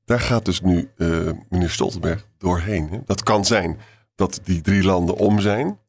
Daar 0.05 0.19
gaat 0.19 0.45
dus 0.45 0.61
nu 0.61 0.89
uh, 0.97 1.29
meneer 1.49 1.69
Stoltenberg 1.69 2.27
doorheen. 2.37 2.89
Hè. 2.89 2.99
Dat 3.05 3.23
kan 3.23 3.45
zijn 3.45 3.79
dat 4.15 4.39
die 4.43 4.61
drie 4.61 4.83
landen 4.83 5.15
om 5.15 5.39
zijn. 5.39 5.79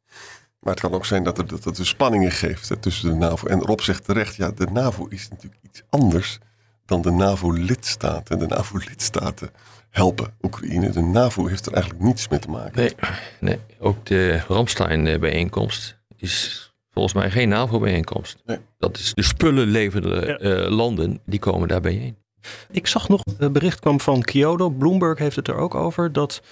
Maar 0.61 0.73
het 0.73 0.81
kan 0.81 0.93
ook 0.93 1.07
zijn 1.07 1.25
dat 1.25 1.39
er, 1.39 1.47
dat 1.63 1.79
spanningen 1.83 2.31
geeft 2.31 2.69
hè, 2.69 2.77
tussen 2.77 3.11
de 3.11 3.15
NAVO. 3.15 3.47
En 3.47 3.61
Rob 3.61 3.81
zegt 3.81 4.05
terecht, 4.05 4.35
ja, 4.35 4.51
de 4.51 4.67
NAVO 4.73 5.07
is 5.09 5.29
natuurlijk 5.29 5.63
iets 5.63 5.83
anders 5.91 6.39
dan 6.93 7.03
de 7.03 7.25
NAVO-lidstaten. 7.25 8.39
De 8.39 8.47
NAVO-lidstaten 8.47 9.51
helpen 9.91 10.35
Oekraïne. 10.43 10.91
De 10.91 11.01
NAVO 11.01 11.47
heeft 11.47 11.67
er 11.67 11.73
eigenlijk 11.73 12.05
niets 12.05 12.29
mee 12.29 12.39
te 12.39 12.51
maken. 12.51 12.77
Nee, 12.77 12.95
nee. 13.41 13.59
ook 13.79 14.07
de 14.07 14.41
Ramstein-bijeenkomst 14.49 15.99
is 16.17 16.71
volgens 16.91 17.15
mij 17.15 17.31
geen 17.31 17.49
NAVO-bijeenkomst. 17.49 18.43
Nee. 18.47 18.59
Dat 18.79 18.99
is 18.99 19.15
de 19.15 19.23
spullenlevende 19.23 20.39
ja. 20.41 20.65
uh, 20.65 20.71
landen, 20.71 21.21
die 21.27 21.39
komen 21.39 21.69
daar 21.69 21.81
bijeen. 21.81 22.17
Ik 22.71 22.87
zag 22.87 23.09
nog, 23.09 23.21
een 23.39 23.53
bericht 23.53 23.81
kwam 23.81 24.01
van 24.01 24.23
Kyoto, 24.23 24.71
Bloomberg 24.71 25.19
heeft 25.19 25.37
het 25.37 25.49
er 25.49 25.57
ook 25.57 25.75
over, 25.75 26.13
dat 26.13 26.43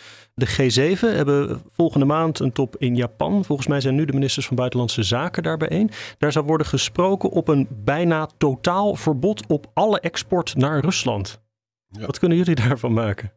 de 0.41 0.97
G7 0.97 1.01
hebben 1.01 1.63
volgende 1.71 2.07
maand 2.07 2.39
een 2.39 2.53
top 2.53 2.77
in 2.77 2.97
Japan. 2.97 3.45
Volgens 3.45 3.69
mij 3.69 3.81
zijn 3.81 3.95
nu 3.95 4.05
de 4.05 4.13
ministers 4.13 4.47
van 4.47 4.57
Buitenlandse 4.57 5.03
Zaken 5.03 5.43
daar 5.43 5.57
bijeen. 5.57 5.91
Daar 6.19 6.33
zou 6.33 6.45
worden 6.45 6.67
gesproken 6.67 7.31
op 7.31 7.49
een 7.49 7.69
bijna 7.71 8.29
totaal 8.39 8.95
verbod 8.95 9.47
op 9.47 9.71
alle 9.75 10.01
export 10.01 10.57
naar 10.57 10.81
Rusland. 10.81 11.41
Ja. 11.89 12.07
Wat 12.07 12.19
kunnen 12.19 12.39
jullie 12.39 12.55
daarvan 12.55 12.93
maken? 12.93 13.33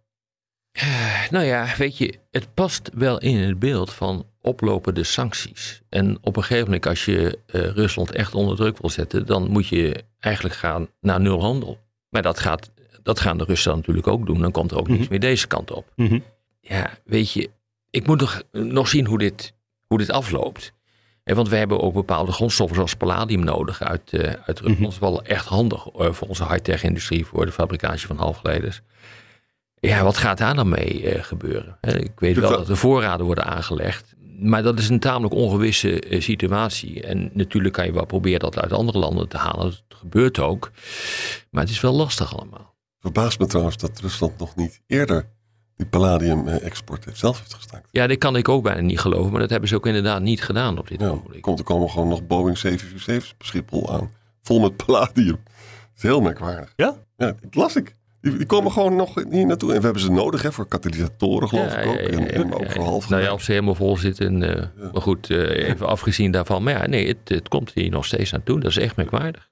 Uh, 0.84 1.30
nou 1.30 1.46
ja, 1.46 1.68
weet 1.78 1.98
je, 1.98 2.14
het 2.32 2.54
past 2.54 2.90
wel 2.94 3.20
in 3.20 3.38
het 3.38 3.60
beeld 3.60 3.94
van 3.94 4.26
oplopende 4.42 5.04
sancties. 5.04 5.82
En 5.90 6.18
op 6.22 6.36
een 6.36 6.44
gegeven 6.44 6.66
moment, 6.66 6.86
als 6.86 7.06
je 7.06 7.40
uh, 7.48 7.62
Rusland 7.62 8.12
echt 8.12 8.36
onder 8.36 8.56
druk 8.56 8.78
wil 8.78 8.90
zetten, 8.90 9.26
dan 9.26 9.50
moet 9.50 9.68
je 9.68 10.04
eigenlijk 10.20 10.56
gaan 10.56 10.88
naar 11.00 11.22
nul 11.22 11.42
handel. 11.42 11.80
Maar 12.10 12.22
dat, 12.22 12.40
gaat, 12.40 12.72
dat 13.04 13.20
gaan 13.20 13.38
de 13.38 13.44
Russen 13.44 13.76
natuurlijk 13.76 14.08
ook 14.08 14.26
doen. 14.26 14.42
Dan 14.42 14.52
komt 14.52 14.72
er 14.72 14.78
ook 14.78 14.84
mm 14.84 14.90
-hmm. 14.90 14.98
niets 14.98 15.10
meer 15.10 15.20
deze 15.20 15.48
kant 15.48 15.72
op. 15.72 15.92
Mm 15.96 16.08
-hmm. 16.08 16.24
Ja, 16.66 16.90
weet 17.06 17.32
je, 17.32 17.50
ik 17.90 18.08
moet 18.08 18.20
nog, 18.20 18.42
nog 18.52 18.88
zien 18.88 19.06
hoe 19.06 19.18
dit, 19.18 19.54
hoe 19.88 19.98
dit 19.98 20.12
afloopt. 20.12 20.74
En 21.24 21.36
want 21.36 21.50
we 21.50 21.56
hebben 21.56 21.82
ook 21.82 21.94
bepaalde 21.94 22.32
grondstoffen 22.32 22.76
zoals 22.76 22.96
palladium 22.96 23.44
nodig 23.44 23.82
uit, 23.82 24.12
uh, 24.12 24.22
uit 24.22 24.60
Rusland. 24.60 24.68
Mm 24.68 24.74
-hmm. 24.74 24.84
Dat 24.84 24.92
is 24.92 25.00
wel 25.00 25.24
echt 25.24 25.46
handig 25.46 25.88
uh, 26.00 26.12
voor 26.12 26.28
onze 26.28 26.48
high-tech 26.48 26.84
industrie, 26.84 27.26
voor 27.26 27.46
de 27.46 27.52
fabricage 27.52 28.08
van 28.08 28.18
halfgeleiders. 28.18 28.82
Ja, 29.80 30.04
wat 30.04 30.18
gaat 30.18 30.38
daar 30.38 30.56
dan 30.56 30.70
mee 30.70 31.16
uh, 31.16 31.24
gebeuren? 31.24 31.78
ik 31.82 32.20
weet 32.20 32.38
wel 32.38 32.50
dat 32.50 32.70
er 32.70 32.78
voorraden 32.78 33.26
worden 33.26 33.46
aangelegd. 33.46 34.14
Maar 34.40 34.64
dat 34.64 34.80
is 34.80 34.90
een 34.90 35.00
tamelijk 35.00 35.34
ongewisse 35.34 36.04
situatie. 36.10 37.04
En 37.04 37.30
natuurlijk 37.34 37.74
kan 37.74 37.86
je 37.86 37.94
wel 37.94 38.06
proberen 38.06 38.40
dat 38.40 38.60
uit 38.60 38.72
andere 38.72 38.98
landen 38.98 39.28
te 39.28 39.38
halen. 39.38 39.66
Dat 39.66 39.98
gebeurt 39.98 40.40
ook. 40.40 40.72
Maar 41.52 41.62
het 41.62 41.72
is 41.72 41.82
wel 41.82 41.94
lastig 41.94 42.38
allemaal. 42.38 42.76
Verbaast 43.00 43.40
me 43.40 43.46
trouwens 43.46 43.78
dat 43.78 44.00
Rusland 44.00 44.38
nog 44.38 44.56
niet 44.56 44.82
eerder 44.88 45.33
die 45.76 45.86
palladium-export 45.86 47.06
zelf 47.14 47.40
heeft 47.40 47.54
gestaakt. 47.54 47.88
Ja, 47.92 48.08
dat 48.08 48.18
kan 48.18 48.36
ik 48.36 48.50
ook 48.50 48.64
bijna 48.64 48.82
niet 48.82 49.00
geloven. 49.00 49.32
Maar 49.32 49.40
dat 49.40 49.50
hebben 49.50 49.70
ze 49.70 49.76
ook 49.76 49.86
inderdaad 49.86 50.22
niet 50.22 50.44
gedaan 50.44 50.78
op 50.78 50.88
dit 50.88 51.00
ja, 51.00 51.08
moment. 51.08 51.40
Komt, 51.40 51.60
er 51.60 51.66
komen 51.66 51.90
gewoon 51.90 52.08
nog 52.08 52.28
Boeing 52.28 52.58
747's 52.58 53.32
op 53.32 53.46
Schiphol 53.46 53.94
aan. 53.94 54.12
Vol 54.42 54.60
met 54.60 54.86
palladium. 54.86 55.40
Dat 55.44 55.96
is 55.96 56.04
heel 56.04 56.22
merkwaardig. 56.22 56.74
Ja? 56.76 56.96
Ja, 57.18 57.36
dat 57.42 57.56
las 57.56 57.76
ik. 57.76 57.96
Die, 58.22 58.46
komen 58.46 58.72
gewoon 58.72 58.96
nog 58.96 59.24
hier 59.30 59.46
naartoe. 59.46 59.74
En 59.74 59.78
we 59.78 59.84
hebben 59.84 60.02
ze 60.02 60.12
nodig 60.12 60.42
hè, 60.42 60.52
voor 60.52 60.68
katalysatoren, 60.68 61.50
geloof 61.50 61.74
ja, 61.74 61.78
ik 61.78 61.88
ook. 61.88 61.96
Ja, 61.96 62.26
en, 62.26 62.54
ook 62.54 62.72
voor 62.72 62.84
half. 62.84 63.10
Nou 63.10 63.22
ja, 63.22 63.34
of 63.34 63.42
ze 63.42 63.52
helemaal 63.52 63.76
vol 63.76 63.98
zitten. 63.98 64.42
Uh, 64.42 64.92
maar 64.94 65.02
goed, 65.02 65.30
uh, 65.30 65.68
even 65.68 65.88
afgezien 65.88 66.32
daarvan. 66.32 66.64
Maar 66.64 66.74
ja, 66.74 66.88
nee, 66.88 67.08
het, 67.08 67.30
het, 67.30 67.48
komt 67.48 67.72
hier 67.74 67.90
nog 67.90 68.06
steeds 68.06 68.32
naartoe. 68.32 68.60
Dat 68.60 68.72
is 68.72 68.78
echt 68.78 68.96
merkwaardig. 68.96 69.50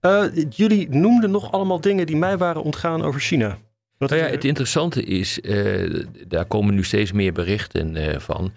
Uh, 0.00 0.24
jullie 0.50 0.88
noemden 0.90 1.30
nog 1.30 1.52
allemaal 1.52 1.80
dingen 1.80 2.06
die 2.06 2.16
mij 2.16 2.38
waren 2.38 2.62
ontgaan 2.62 3.02
over 3.02 3.20
China. 3.20 3.58
Nou 4.08 4.22
ja, 4.22 4.28
het 4.28 4.44
interessante 4.44 5.02
is, 5.02 5.40
daar 6.28 6.44
komen 6.44 6.74
nu 6.74 6.84
steeds 6.84 7.12
meer 7.12 7.32
berichten 7.32 8.20
van. 8.20 8.52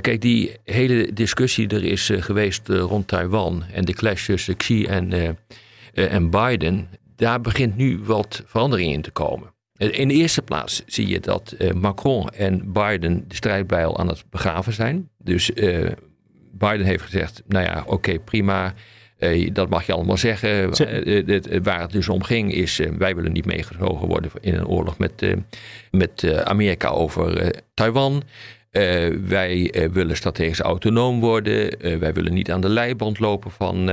kijk, 0.00 0.20
die 0.20 0.56
hele 0.64 1.12
discussie 1.12 1.68
er 1.68 1.84
is 1.84 2.10
geweest 2.14 2.68
rond 2.68 3.08
Taiwan 3.08 3.64
en 3.72 3.84
de 3.84 3.92
clash 3.92 4.26
tussen 4.26 4.56
Xi 4.56 4.84
en, 4.84 5.36
en 5.94 6.30
Biden 6.30 6.88
daar 7.16 7.40
begint 7.40 7.76
nu 7.76 8.00
wat 8.02 8.42
verandering 8.46 8.92
in 8.92 9.02
te 9.02 9.10
komen. 9.10 9.52
In 9.76 10.08
de 10.08 10.14
eerste 10.14 10.42
plaats 10.42 10.82
zie 10.86 11.06
je 11.06 11.20
dat 11.20 11.56
Macron 11.74 12.28
en 12.28 12.72
Biden 12.72 13.24
de 13.28 13.34
strijdbijl 13.34 13.98
aan 13.98 14.08
het 14.08 14.24
begraven 14.30 14.72
zijn. 14.72 15.08
Dus 15.18 15.50
Biden 16.52 16.86
heeft 16.86 17.02
gezegd, 17.02 17.42
nou 17.46 17.64
ja, 17.64 17.80
oké, 17.80 17.92
okay, 17.92 18.18
prima. 18.18 18.74
Uh, 19.24 19.50
dat 19.52 19.68
mag 19.68 19.86
je 19.86 19.92
allemaal 19.92 20.16
zeggen. 20.16 20.70
waar 21.62 21.80
het 21.80 21.90
dus 21.90 22.08
om 22.08 22.22
ging 22.22 22.52
is, 22.52 22.80
wij 22.98 23.14
willen 23.14 23.32
niet 23.32 23.46
meegezogen 23.46 24.08
worden 24.08 24.30
in 24.40 24.54
een 24.54 24.66
oorlog 24.66 24.98
met, 24.98 25.36
met 25.90 26.42
Amerika 26.44 26.88
over 26.88 27.54
Taiwan. 27.74 28.22
wij 29.24 29.88
willen 29.92 30.16
strategisch 30.16 30.60
autonoom 30.60 31.20
worden. 31.20 31.78
wij 31.98 32.12
willen 32.12 32.34
niet 32.34 32.50
aan 32.50 32.60
de 32.60 32.68
leiband 32.68 33.18
lopen 33.18 33.50
van, 33.50 33.90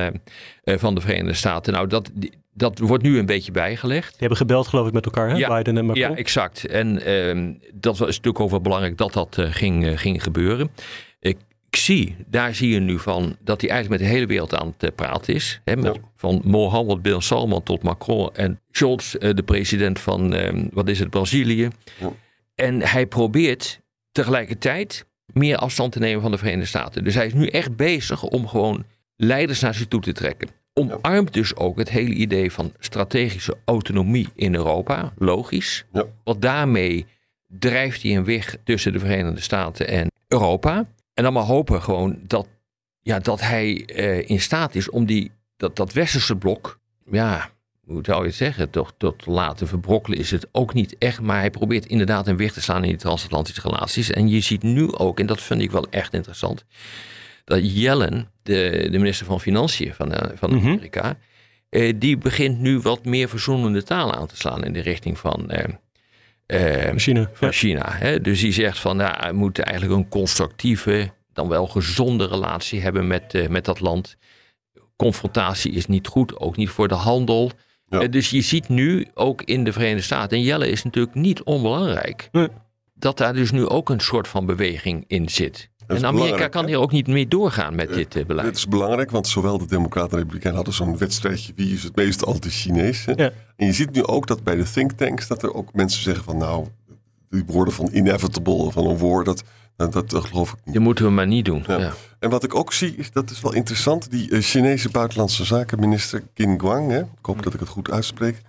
van 0.63 0.95
de 0.95 1.01
Verenigde 1.01 1.33
Staten. 1.33 1.73
Nou, 1.73 1.87
dat, 1.87 2.11
dat 2.53 2.79
wordt 2.79 3.03
nu 3.03 3.17
een 3.17 3.25
beetje 3.25 3.51
bijgelegd. 3.51 4.09
Die 4.09 4.19
hebben 4.19 4.37
gebeld 4.37 4.67
geloof 4.67 4.87
ik 4.87 4.93
met 4.93 5.05
elkaar, 5.05 5.29
hè? 5.29 5.35
Ja, 5.35 5.57
Biden 5.57 5.77
en 5.77 5.85
Macron. 5.85 6.09
Ja, 6.09 6.15
exact. 6.15 6.65
En 6.65 7.09
uh, 7.09 7.53
dat 7.73 7.97
was 7.97 8.07
natuurlijk 8.07 8.39
ook 8.39 8.49
wel 8.49 8.61
belangrijk 8.61 8.97
dat 8.97 9.13
dat 9.13 9.37
ging, 9.39 9.99
ging 10.01 10.23
gebeuren. 10.23 10.69
Ik 11.71 11.77
Xi, 11.77 12.15
daar 12.27 12.55
zie 12.55 12.69
je 12.69 12.79
nu 12.79 12.99
van 12.99 13.35
dat 13.39 13.61
hij 13.61 13.69
eigenlijk 13.69 14.01
met 14.01 14.09
de 14.09 14.15
hele 14.15 14.27
wereld 14.27 14.55
aan 14.55 14.75
het 14.77 14.95
praten 14.95 15.33
is. 15.33 15.61
Hè, 15.63 15.75
met, 15.75 15.95
Ja. 15.95 16.01
Van 16.15 16.41
Mohammed 16.43 17.01
bin 17.01 17.21
Salman 17.21 17.63
tot 17.63 17.83
Macron 17.83 18.29
en 18.33 18.59
Scholz, 18.71 19.15
eh, 19.15 19.33
de 19.33 19.43
president 19.43 19.99
van, 19.99 20.33
eh, 20.33 20.63
wat 20.71 20.87
is 20.87 20.99
het, 20.99 21.09
Brazilië. 21.09 21.69
Ja. 21.99 22.11
En 22.55 22.81
hij 22.81 23.05
probeert 23.05 23.81
tegelijkertijd 24.11 25.05
meer 25.25 25.57
afstand 25.57 25.91
te 25.91 25.99
nemen 25.99 26.21
van 26.21 26.31
de 26.31 26.37
Verenigde 26.37 26.65
Staten. 26.65 27.03
Dus 27.03 27.15
hij 27.15 27.25
is 27.25 27.33
nu 27.33 27.47
echt 27.47 27.75
bezig 27.75 28.23
om 28.23 28.47
gewoon 28.47 28.85
leiders 29.15 29.59
naar 29.59 29.73
zich 29.73 29.87
toe 29.87 30.01
te 30.01 30.11
trekken. 30.11 30.49
Omarmt 30.73 31.33
dus 31.33 31.55
ook 31.55 31.77
het 31.77 31.89
hele 31.89 32.13
idee 32.13 32.51
van 32.51 32.73
strategische 32.79 33.57
autonomie 33.65 34.27
in 34.35 34.55
Europa, 34.55 35.13
logisch. 35.17 35.85
Ja. 35.93 36.05
Want 36.23 36.41
daarmee 36.41 37.05
drijft 37.47 38.01
hij 38.03 38.15
een 38.15 38.25
weg 38.25 38.57
tussen 38.63 38.93
de 38.93 38.99
Verenigde 38.99 39.41
Staten 39.41 39.87
en 39.87 40.11
Europa. 40.27 40.85
En 41.21 41.27
dan 41.27 41.35
maar 41.35 41.51
hopen 41.51 41.81
gewoon 41.81 42.19
dat, 42.27 42.47
ja, 43.01 43.19
dat 43.19 43.41
hij 43.41 43.85
eh, 43.85 44.29
in 44.29 44.41
staat 44.41 44.75
is 44.75 44.89
om 44.89 45.05
die, 45.05 45.31
dat, 45.57 45.75
dat 45.75 45.93
westerse 45.93 46.35
blok, 46.35 46.79
ja, 47.11 47.49
hoe 47.85 47.99
zou 48.03 48.21
je 48.21 48.27
het 48.27 48.35
zeggen, 48.35 48.69
toch, 48.69 48.93
tot 48.97 49.19
te 49.23 49.31
laten 49.31 49.67
verbrokkelen 49.67 50.19
is 50.19 50.31
het 50.31 50.47
ook 50.51 50.73
niet 50.73 50.95
echt. 50.97 51.21
Maar 51.21 51.39
hij 51.39 51.49
probeert 51.49 51.85
inderdaad 51.85 52.27
een 52.27 52.37
weg 52.37 52.51
te 52.51 52.61
slaan 52.61 52.83
in 52.83 52.89
die 52.89 52.97
transatlantische 52.97 53.61
relaties. 53.61 54.11
En 54.11 54.29
je 54.29 54.39
ziet 54.39 54.63
nu 54.63 54.91
ook, 54.91 55.19
en 55.19 55.25
dat 55.25 55.41
vind 55.41 55.61
ik 55.61 55.71
wel 55.71 55.87
echt 55.89 56.13
interessant, 56.13 56.65
dat 57.43 57.73
Yellen, 57.73 58.27
de, 58.43 58.87
de 58.91 58.97
minister 58.97 59.25
van 59.25 59.41
Financiën 59.41 59.93
van, 59.93 60.13
eh, 60.13 60.37
van 60.37 60.55
Mhm. 60.55 60.67
Amerika, 60.67 61.17
eh, 61.69 61.93
die 61.95 62.17
begint 62.17 62.59
nu 62.59 62.79
wat 62.79 63.05
meer 63.05 63.29
verzoenende 63.29 63.83
taal 63.83 64.13
aan 64.13 64.27
te 64.27 64.35
slaan 64.35 64.63
in 64.63 64.73
de 64.73 64.81
richting 64.81 65.17
van, 65.17 65.51
eh, 66.51 66.95
China. 66.95 67.29
van 67.33 67.47
Ja. 67.47 67.53
China. 67.53 67.85
Hè? 67.91 68.21
Dus 68.21 68.39
die 68.39 68.51
zegt 68.51 68.79
van, 68.79 68.97
nou, 68.97 69.27
we 69.29 69.33
moeten 69.33 69.63
eigenlijk 69.63 69.99
een 69.99 70.09
constructieve, 70.09 71.09
dan 71.33 71.47
wel 71.47 71.67
gezonde 71.67 72.25
relatie 72.27 72.81
hebben 72.81 73.07
met, 73.07 73.33
eh, 73.33 73.47
met 73.47 73.65
dat 73.65 73.79
land. 73.79 74.15
Confrontatie 74.95 75.71
is 75.71 75.85
niet 75.87 76.07
goed, 76.07 76.39
ook 76.39 76.55
niet 76.57 76.69
voor 76.69 76.87
de 76.87 76.93
handel. 76.95 77.51
Ja. 77.85 77.99
Eh, 77.99 78.09
dus 78.11 78.29
je 78.29 78.41
ziet 78.41 78.69
nu 78.69 79.07
ook 79.13 79.41
in 79.41 79.63
de 79.63 79.73
Verenigde 79.73 80.01
Staten, 80.03 80.37
en 80.37 80.43
Jelle 80.43 80.69
is 80.69 80.83
natuurlijk 80.83 81.15
niet 81.15 81.43
onbelangrijk, 81.43 82.29
Nee. 82.31 82.47
dat 82.93 83.17
daar 83.17 83.33
dus 83.33 83.51
nu 83.51 83.67
ook 83.67 83.89
een 83.89 83.99
soort 83.99 84.27
van 84.27 84.45
beweging 84.45 85.03
in 85.07 85.29
zit. 85.29 85.69
En 85.97 86.05
Amerika 86.05 86.23
belangrijk, 86.23 86.51
kan 86.51 86.65
hier 86.65 86.79
ook 86.79 86.91
niet 86.91 87.07
mee 87.07 87.27
doorgaan 87.27 87.75
met 87.75 87.89
Eh, 87.89 87.95
dit 87.95 88.15
eh, 88.15 88.25
beleid. 88.25 88.47
Dit 88.47 88.57
is 88.57 88.67
belangrijk, 88.67 89.11
want 89.11 89.27
zowel 89.27 89.57
de 89.57 89.65
Democraten 89.65 90.09
en 90.09 90.15
de 90.15 90.21
Republikeinen 90.21 90.55
hadden 90.63 90.73
zo'n 90.73 90.97
wedstrijdje 90.97 91.53
wie 91.55 91.73
is 91.73 91.83
het 91.83 91.95
meest 91.95 92.25
anti-Chinees. 92.25 93.05
Ja. 93.15 93.31
En 93.55 93.65
je 93.65 93.73
ziet 93.73 93.91
nu 93.91 94.03
ook 94.03 94.27
dat 94.27 94.43
bij 94.43 94.55
de 94.55 94.71
think 94.71 94.91
tanks 94.91 95.27
dat 95.27 95.43
er 95.43 95.53
ook 95.53 95.73
mensen 95.73 96.01
zeggen 96.03 96.23
van 96.23 96.37
nou, 96.37 96.67
die 97.29 97.43
woorden 97.45 97.73
van 97.73 97.89
inevitable, 97.91 98.71
van 98.71 98.85
een 98.85 98.97
woord, 98.97 99.25
dat, 99.25 99.43
dat, 99.75 100.09
dat, 100.09 100.25
geloof 100.25 100.51
ik 100.51 100.57
niet. 100.65 100.73
Dat 100.73 100.83
moeten 100.83 101.05
we 101.05 101.11
maar 101.11 101.27
niet 101.27 101.45
doen. 101.45 101.63
Ja. 101.67 101.79
Ja. 101.79 101.93
En 102.19 102.29
wat 102.29 102.43
ik 102.43 102.55
ook 102.55 102.73
zie, 102.73 102.95
is, 102.95 103.11
dat 103.11 103.29
is 103.29 103.41
wel 103.41 103.53
interessant, 103.53 104.11
die 104.11 104.31
eh, 104.31 104.41
Chinese 104.41 104.89
buitenlandse 104.89 105.45
zakenminister 105.45 106.23
Qin 106.33 106.59
Guang, 106.59 106.91
hè, 106.91 106.99
ik 106.99 107.05
hoop 107.21 107.43
dat 107.43 107.53
ik 107.53 107.59
het 107.59 107.69
goed 107.69 107.91
uitspreek, 107.91 108.41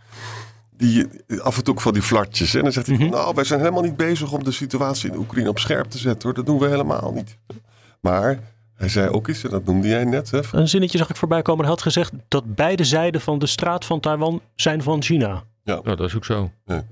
die 0.83 1.07
af 1.43 1.57
en 1.57 1.65
toe 1.65 1.75
ook 1.75 1.81
van 1.81 1.93
die 1.93 2.03
flartjes. 2.03 2.53
hè, 2.53 2.59
En 2.59 2.65
dan 2.65 2.73
zegt 2.73 2.87
hij, 2.87 2.97
van, 2.97 3.11
nou, 3.11 3.35
wij 3.35 3.45
zijn 3.45 3.61
helemaal 3.61 3.83
niet 3.83 3.97
bezig 3.97 4.33
om 4.33 4.45
de 4.45 4.53
situatie 4.53 5.11
in 5.11 5.17
Oekraïne 5.17 5.49
op 5.49 5.59
scherp 5.59 5.91
te 5.91 5.99
zetten, 5.99 6.23
hoor. 6.23 6.35
Dat 6.35 6.47
doen 6.47 6.59
we 6.59 6.69
helemaal 6.69 7.13
niet. 7.13 7.39
Maar 8.01 8.39
hij 8.75 8.89
zei 8.89 9.09
ook 9.09 9.29
eens, 9.29 9.45
en 9.45 9.51
dat 9.51 9.65
noemde 9.65 9.89
jij 9.89 10.05
net, 10.05 10.31
hè, 10.31 10.41
Een 10.53 10.69
zinnetje 10.69 10.99
zag 10.99 11.11
ik 11.11 11.17
voorbij 11.17 11.43
komen. 11.43 11.61
Hij 11.61 11.71
had 11.73 11.83
gezegd 11.83 12.13
dat 12.29 12.55
beide 12.55 12.85
zijden 12.85 13.21
van 13.21 13.39
de 13.39 13.47
straat 13.47 13.85
van 13.85 14.01
Taiwan 14.01 14.41
zijn 14.55 14.83
van 14.83 15.03
China. 15.03 15.43
Nou, 15.65 15.85
dat 15.85 16.01
is 16.01 16.17
ook 16.17 16.25
zo. 16.25 16.51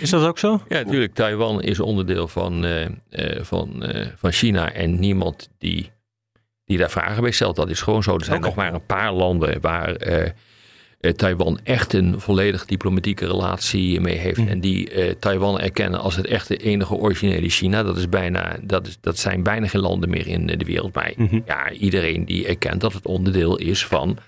Is 0.00 0.10
dat 0.10 0.24
ook 0.24 0.38
zo? 0.38 0.60
Ja, 0.68 0.78
natuurlijk. 0.78 1.14
Taiwan 1.14 1.62
is 1.62 1.80
onderdeel 1.80 2.28
van, 2.28 2.64
eh, 2.64 2.84
eh, 3.10 3.44
van, 3.44 3.82
eh, 3.82 4.06
van 4.16 4.32
China. 4.32 4.72
En 4.72 4.98
niemand 4.98 5.48
die, 5.58 5.90
die 6.64 6.78
daar 6.78 6.90
vragen 6.90 7.22
bij 7.22 7.30
stelt, 7.30 7.56
dat 7.56 7.70
is 7.70 7.80
gewoon 7.80 8.02
zo. 8.02 8.14
Er 8.14 8.24
zijn 8.24 8.40
nog 8.40 8.54
maar 8.54 8.74
een 8.74 8.86
paar 8.86 9.12
landen 9.12 9.60
waar 9.60 9.96
Taiwan 11.14 11.58
echt 11.62 11.92
een 11.92 12.20
volledig 12.20 12.64
diplomatieke 12.64 13.26
relatie 13.26 14.00
mee 14.00 14.16
heeft. 14.16 14.38
Mhm. 14.38 14.48
En 14.48 14.60
die 14.60 14.90
eh, 14.90 15.14
Taiwan 15.18 15.60
erkennen 15.60 16.00
als 16.00 16.16
het 16.16 16.26
echte 16.26 16.56
enige 16.56 16.94
originele 16.94 17.48
China. 17.48 17.82
Dat, 17.82 17.96
is 17.96 18.08
bijna, 18.08 18.56
dat, 18.62 18.86
is, 18.86 18.98
dat 19.00 19.18
zijn 19.18 19.42
bijna 19.42 19.66
geen 19.66 19.80
landen 19.80 20.10
meer 20.10 20.26
in 20.26 20.50
eh, 20.50 20.58
de 20.58 20.64
wereld. 20.64 20.94
Maar 20.94 21.12
Mhm. 21.16 21.40
ja, 21.46 21.70
iedereen 21.70 22.24
die 22.24 22.46
erkent 22.46 22.80
dat 22.80 22.92
het 22.92 23.06
onderdeel 23.06 23.56
is 23.56 23.86
van, 23.86 24.18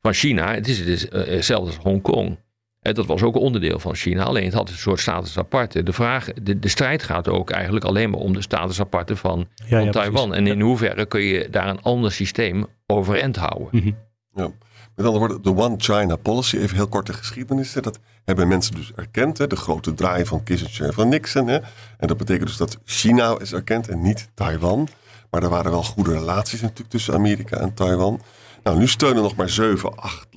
van 0.00 0.12
China. 0.12 0.54
Het 0.54 0.68
is, 0.68 0.78
het 0.78 0.88
is 0.88 1.08
eh, 1.08 1.24
hetzelfde 1.26 1.66
als 1.66 1.76
Hongkong. 1.82 2.36
Eh, 2.80 2.94
Dat 2.94 3.06
was 3.06 3.22
ook 3.22 3.34
een 3.34 3.40
onderdeel 3.40 3.78
van 3.78 3.94
China, 3.94 4.24
alleen 4.24 4.44
het 4.44 4.54
had 4.54 4.68
een 4.68 4.74
soort 4.76 5.00
status 5.00 5.38
aparte. 5.38 5.82
De, 5.82 5.92
vraag, 5.92 6.28
de, 6.42 6.58
de 6.58 6.68
strijd 6.68 7.02
gaat 7.02 7.28
ook 7.28 7.50
eigenlijk 7.50 7.84
alleen 7.84 8.10
maar 8.10 8.20
om 8.20 8.32
de 8.32 8.42
status 8.42 8.80
aparte 8.80 9.16
van, 9.16 9.46
Ja, 9.54 9.64
van 9.68 9.84
ja, 9.84 9.90
Taiwan. 9.90 10.28
precies. 10.28 10.46
En 10.46 10.52
in 10.52 10.60
hoeverre 10.60 11.06
kun 11.06 11.20
je 11.20 11.48
daar 11.50 11.68
een 11.68 11.82
ander 11.82 12.12
systeem 12.12 12.66
overeind 12.86 13.36
houden? 13.36 13.68
Mhm. 13.70 13.90
Ja. 14.34 14.50
Met 14.98 15.06
andere 15.06 15.26
woorden, 15.26 15.54
de 15.54 15.62
One 15.62 15.74
China 15.78 16.16
Policy, 16.16 16.56
even 16.56 16.76
heel 16.76 16.88
kort 16.88 17.06
de 17.06 17.12
geschiedenis. 17.12 17.72
Dat 17.72 17.98
hebben 18.24 18.48
mensen 18.48 18.74
dus 18.74 18.92
erkend. 18.94 19.38
Hè, 19.38 19.46
de 19.46 19.56
grote 19.56 19.94
draai 19.94 20.26
van 20.26 20.42
Kissinger 20.42 20.84
en 20.84 20.92
van 20.92 21.08
Nixon. 21.08 21.46
Hè. 21.46 21.58
En 21.98 22.06
dat 22.06 22.16
betekent 22.16 22.46
dus 22.46 22.56
dat 22.56 22.78
China 22.84 23.38
is 23.38 23.52
erkend 23.52 23.88
en 23.88 24.02
niet 24.02 24.28
Taiwan. 24.34 24.88
Maar 25.30 25.42
er 25.42 25.48
waren 25.48 25.70
wel 25.70 25.82
goede 25.82 26.12
relaties 26.12 26.60
natuurlijk 26.60 26.90
tussen 26.90 27.14
Amerika 27.14 27.56
en 27.56 27.74
Taiwan. 27.74 28.20
Nou, 28.62 28.78
nu 28.78 28.88
steunen 28.88 29.22
nog 29.22 29.36
maar 29.36 29.48
zeven, 29.48 29.96
acht 29.96 30.28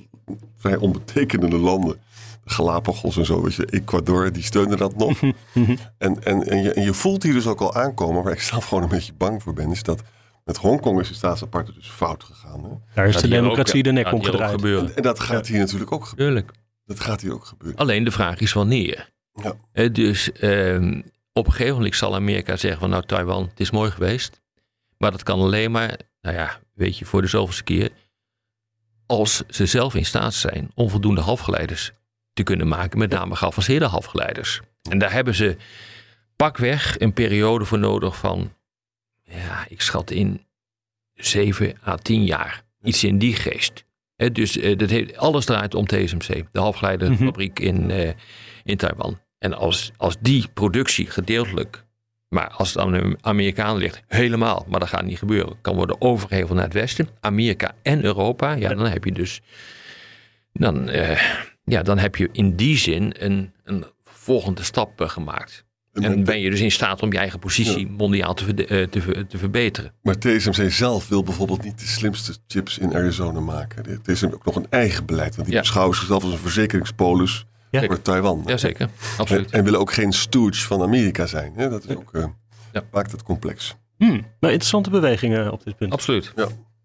vrij 0.56 0.76
onbetekenende 0.76 1.58
landen. 1.58 2.00
De 2.44 2.50
Galapagos 2.50 3.16
en 3.16 3.24
zo, 3.24 3.42
weet 3.42 3.54
je, 3.54 3.66
Ecuador, 3.66 4.32
die 4.32 4.42
steunen 4.42 4.78
dat 4.78 4.96
nog. 4.96 5.20
en, 5.22 5.76
en, 5.98 6.46
en, 6.46 6.62
je, 6.62 6.72
en 6.72 6.82
je 6.82 6.94
voelt 6.94 7.22
hier 7.22 7.32
dus 7.32 7.46
ook 7.46 7.60
al 7.60 7.74
aankomen, 7.74 8.22
waar 8.22 8.32
ik 8.32 8.40
zelf 8.40 8.64
gewoon 8.64 8.82
een 8.82 8.88
beetje 8.88 9.12
bang 9.16 9.42
voor 9.42 9.52
ben, 9.52 9.70
is 9.70 9.82
dat 9.82 10.02
met 10.44 10.56
Hongkong 10.56 11.00
is 11.00 11.08
de 11.08 11.14
staatsaparte 11.14 11.72
dus 11.72 11.88
fout 11.88 12.24
gegaan. 12.24 12.64
Hè? 12.64 12.68
Daar 12.94 13.06
is 13.06 13.12
Gaat 13.12 13.22
de 13.22 13.28
hier 13.28 13.36
ook- 13.36 13.42
democratie 13.42 13.82
de 13.82 13.92
nek 13.92 14.12
omgedraaid. 14.12 14.50
gebeuren. 14.50 14.96
En 14.96 15.02
dat 15.02 15.20
gaat 15.20 15.46
hier 15.46 15.58
natuurlijk 15.58 15.92
ook 15.92 16.04
gebeuren. 16.04 16.34
Tuurlijk. 16.36 16.58
Dat 16.84 17.00
gaat 17.00 17.20
hier 17.20 17.32
ook 17.32 17.44
gebeuren. 17.44 17.78
Alleen 17.78 18.04
de 18.04 18.10
vraag 18.10 18.40
is 18.40 18.52
wanneer. 18.52 19.10
Ja. 19.72 19.88
Dus 19.88 20.32
ehm, 20.32 21.02
op 21.32 21.46
een 21.46 21.52
gegeven 21.52 21.74
moment 21.76 21.94
zal 21.96 22.14
Amerika 22.14 22.56
zeggen 22.56 22.80
van 22.80 22.90
nou 22.90 23.02
Taiwan, 23.06 23.42
het 23.48 23.60
is 23.60 23.70
mooi 23.70 23.90
geweest. 23.90 24.40
Maar 24.98 25.10
dat 25.10 25.22
kan 25.22 25.40
alleen 25.40 25.70
maar, 25.70 25.96
nou 26.20 26.36
ja, 26.36 26.58
weet 26.74 26.98
je, 26.98 27.04
voor 27.04 27.22
de 27.22 27.28
zoveelste 27.28 27.62
keer. 27.64 27.90
Als 29.06 29.42
ze 29.48 29.66
zelf 29.66 29.94
in 29.94 30.04
staat 30.06 30.34
zijn 30.34 30.70
om 30.74 30.90
voldoende 30.90 31.20
halfgeleiders 31.20 31.92
te 32.32 32.42
kunnen 32.42 32.68
maken. 32.68 32.98
Met 32.98 33.10
name 33.10 33.36
geavanceerde 33.36 33.86
halfgeleiders. 33.86 34.60
En 34.90 34.98
daar 34.98 35.12
hebben 35.12 35.34
ze 35.34 35.56
pakweg 36.36 36.98
een 37.00 37.12
periode 37.12 37.64
voor 37.64 37.78
nodig 37.78 38.16
van, 38.16 38.52
ja, 39.22 39.66
ik 39.68 39.80
schat 39.80 40.10
in 40.10 40.46
7 41.14 41.74
à 41.86 41.96
10 41.96 42.24
jaar. 42.24 42.62
Iets 42.82 43.04
in 43.04 43.18
die 43.18 43.34
geest. 43.34 43.84
Dus 44.32 44.58
eh, 44.58 44.78
dat 44.78 44.90
heeft, 44.90 45.16
alles 45.16 45.44
draait 45.44 45.74
om 45.74 45.86
TSMC, 45.86 46.44
de 46.52 46.60
halfgeleiderfabriek 46.60 47.58
in, 47.58 47.90
eh, 47.90 48.12
in 48.64 48.76
Taiwan. 48.76 49.20
En 49.38 49.52
als, 49.52 49.92
als 49.96 50.16
die 50.20 50.48
productie 50.54 51.06
gedeeltelijk, 51.06 51.84
maar 52.28 52.50
als 52.50 52.68
het 52.68 52.78
aan 52.78 52.92
de 52.92 53.16
Amerikanen 53.20 53.76
ligt, 53.76 54.02
helemaal, 54.06 54.66
maar 54.68 54.80
dat 54.80 54.88
gaat 54.88 55.04
niet 55.04 55.18
gebeuren, 55.18 55.60
kan 55.60 55.74
worden 55.74 56.00
overgeheveld 56.00 56.54
naar 56.54 56.64
het 56.64 56.72
Westen, 56.72 57.08
Amerika 57.20 57.74
en 57.82 58.04
Europa, 58.04 58.52
ja, 58.52 58.74
dan 58.74 58.86
heb 58.86 59.04
je 59.04 59.12
dus, 59.12 59.40
dan, 60.52 60.88
eh, 60.88 61.22
ja, 61.64 61.82
dan 61.82 61.98
heb 61.98 62.16
je 62.16 62.28
in 62.32 62.56
die 62.56 62.76
zin 62.76 63.14
een, 63.18 63.52
een 63.64 63.84
volgende 64.04 64.62
stap 64.62 65.00
gemaakt. 65.00 65.64
En 65.92 66.24
ben 66.24 66.40
je 66.40 66.50
dus 66.50 66.60
in 66.60 66.70
staat 66.70 67.02
om 67.02 67.12
je 67.12 67.18
eigen 67.18 67.38
positie 67.38 67.86
mondiaal 67.90 68.34
te, 68.34 68.44
eh, 68.66 68.86
te, 68.86 69.26
te 69.28 69.38
verbeteren. 69.38 69.92
Maar 70.02 70.18
TSMC 70.18 70.70
zelf 70.70 71.08
wil 71.08 71.22
bijvoorbeeld 71.22 71.62
niet 71.64 71.78
de 71.78 71.86
slimste 71.86 72.34
chips 72.46 72.78
in 72.78 72.94
Arizona 72.94 73.40
maken. 73.40 73.82
TSMC 73.84 74.06
heeft 74.06 74.34
ook 74.34 74.44
nog 74.44 74.56
een 74.56 74.66
eigen 74.70 75.06
beleid. 75.06 75.34
Want 75.34 75.46
die 75.46 75.54
Ja. 75.56 75.60
beschouwen 75.62 75.96
zichzelf 75.96 76.22
als 76.22 76.32
een 76.32 76.38
verzekeringspolis 76.38 77.44
Ja. 77.70 77.84
voor 77.84 78.02
Taiwan. 78.02 78.42
Jazeker, 78.46 78.80
En, 78.80 78.90
absoluut. 79.18 79.50
en 79.50 79.64
willen 79.64 79.80
ook 79.80 79.92
geen 79.92 80.12
stooge 80.12 80.66
van 80.66 80.82
Amerika 80.82 81.26
zijn. 81.26 81.52
Hè? 81.56 81.68
Dat 81.70 81.84
is 81.88 81.96
ook, 81.96 82.14
eh, 82.14 82.24
Ja. 82.72 82.82
maakt 82.92 83.12
het 83.12 83.22
complex. 83.22 83.76
Hmm, 83.98 84.10
nou, 84.10 84.24
interessante 84.40 84.90
bewegingen 84.90 85.52
op 85.52 85.64
dit 85.64 85.76
punt. 85.76 85.92
Absoluut. 85.92 86.32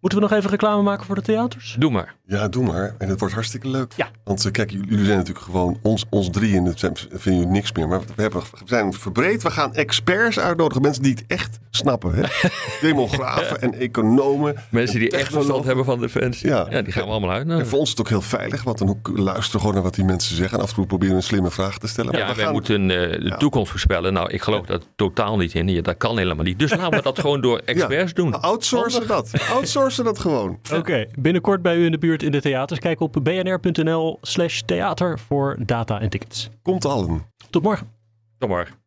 Moeten 0.02 0.20
we 0.20 0.26
nog 0.28 0.38
even 0.38 0.50
reclame 0.50 0.82
maken 0.82 1.06
voor 1.06 1.16
de 1.16 1.22
theaters? 1.22 1.76
Doe 1.80 1.92
maar. 1.92 2.16
Ja, 2.26 2.48
doe 2.48 2.64
maar. 2.66 2.96
En 2.98 3.10
het 3.10 3.20
wordt 3.20 3.34
hartstikke 3.34 3.68
leuk. 3.68 3.94
Ja. 3.96 4.10
Want 4.24 4.46
eh, 4.46 4.52
kijk, 4.52 4.72
jullie 4.72 5.06
zijn 5.06 5.18
natuurlijk 5.18 5.46
gewoon 5.46 5.80
ons, 5.82 6.06
ons 6.10 6.30
drieën. 6.30 6.64
Dat 6.64 6.80
vinden 6.80 7.20
jullie 7.24 7.46
niks 7.48 7.72
meer. 7.72 7.88
Maar 7.88 8.00
we, 8.16 8.22
hebben, 8.22 8.42
we 8.42 8.58
zijn 8.66 8.94
verbreed. 8.94 9.44
We 9.44 9.52
gaan 9.52 9.74
experts 9.74 10.40
uitnodigen. 10.40 10.82
Mensen 10.82 11.04
die 11.04 11.12
het 11.14 11.24
echt 11.28 11.60
snappen. 11.70 12.14
Hè? 12.16 12.24
Demografen 12.88 13.62
en 13.62 13.74
economen. 13.74 14.56
Mensen 14.70 15.00
die 15.00 15.10
en 15.12 15.20
echt 15.20 15.32
verstand 15.32 15.66
hebben 15.66 15.86
van 15.86 16.00
defensie. 16.00 16.50
Ja. 16.50 16.68
Ja, 16.70 16.82
die 16.82 16.94
gaan 16.94 17.04
we 17.04 17.10
allemaal 17.10 17.30
En 17.30 17.36
uitnodigen. 17.36 17.68
voor 17.70 17.80
ons 17.80 17.90
is 17.92 17.98
het 17.98 18.06
ook 18.06 18.10
heel 18.10 18.22
veilig. 18.22 18.64
Want 18.64 18.78
dan 18.78 18.90
ook 18.90 19.10
luisteren 19.16 19.60
gewoon 19.60 19.76
naar 19.76 19.84
wat 19.84 19.96
die 19.96 20.06
mensen 20.06 20.36
zeggen. 20.36 20.58
En 20.58 20.64
af 20.64 20.70
en 20.70 20.76
toe 20.76 20.86
proberen 20.86 21.14
we 21.16 21.22
een 21.22 21.28
slimme 21.28 21.52
vraag 21.52 21.78
te 21.78 21.88
stellen. 21.88 22.12
Maar 22.12 22.20
Ja, 22.22 22.28
we 22.28 22.36
wij 22.36 22.44
gaan- 22.44 22.54
moeten 22.54 22.82
eh, 22.82 23.12
de 23.20 23.26
Ja. 23.26 23.38
toekomst 23.38 23.70
voorspellen. 23.70 24.14
Nou, 24.14 24.30
ik 24.30 24.42
geloof 24.42 24.66
dat 24.66 24.88
totaal 24.96 25.38
niet 25.38 25.54
in. 25.54 25.68
Ja, 25.68 25.82
dat 25.82 25.98
kan 25.98 26.18
helemaal 26.18 26.44
niet. 26.46 26.60
Dus 26.60 26.72
laten 26.76 26.90
we 26.98 27.02
dat 27.02 27.20
gewoon 27.20 27.42
door 27.42 27.62
experts 27.66 28.14
doen. 28.14 28.42
Outsourcen 28.42 29.08
dat. 29.08 29.32
Outsourcen 29.54 29.86
dat 29.96 30.20
gewoon. 30.20 30.60
Oké, 30.74 31.06
binnenkort 31.20 31.62
bij 31.62 31.78
u 31.78 31.86
in 31.86 31.92
de 31.92 31.98
buurt 31.98 32.24
in 32.24 32.32
de 32.32 32.42
theaters. 32.42 32.80
Kijk 32.80 33.00
op 33.00 33.18
bnr.nl 33.24 34.18
slash 34.22 34.62
theater 34.62 35.20
voor 35.20 35.58
data 35.60 36.00
en 36.00 36.10
tickets. 36.10 36.50
Komt 36.62 36.86
allen. 36.86 37.26
Tot 37.50 37.64
morgen. 37.64 37.88
Kom 38.40 38.50
maar. 38.50 38.87